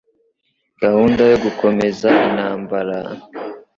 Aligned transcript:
gahunda 0.81 1.21
yo 1.31 1.37
gukomeza 1.43 2.09
intambara, 2.27 2.97